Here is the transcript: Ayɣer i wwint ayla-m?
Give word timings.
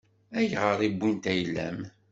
Ayɣer 0.39 0.79
i 0.87 0.89
wwint 0.91 1.25
ayla-m? 1.31 1.79